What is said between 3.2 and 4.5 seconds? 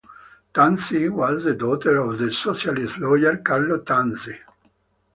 Carlo Tanzi.